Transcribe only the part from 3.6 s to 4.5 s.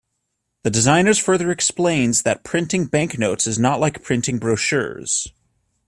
like printing